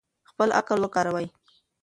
خپل 0.29 0.47
عقل 0.59 0.77
وکاروئ. 0.81 1.27